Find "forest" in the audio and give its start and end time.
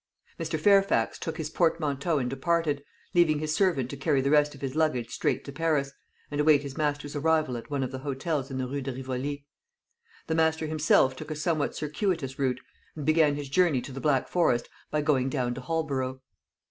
14.27-14.67